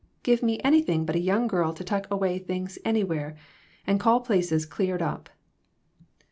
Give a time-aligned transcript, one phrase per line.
[0.23, 3.37] Give me anything but a young girl to tuck away things anywhere,
[3.85, 5.29] and call places cleared up."